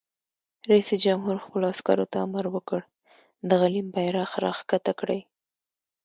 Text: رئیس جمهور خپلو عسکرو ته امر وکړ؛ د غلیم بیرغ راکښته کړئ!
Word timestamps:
رئیس 0.69 0.89
جمهور 1.03 1.35
خپلو 1.45 1.65
عسکرو 1.73 2.05
ته 2.11 2.17
امر 2.25 2.45
وکړ؛ 2.55 2.81
د 3.49 3.51
غلیم 3.61 3.87
بیرغ 3.95 4.31
راکښته 4.43 4.91
کړئ! 4.99 5.21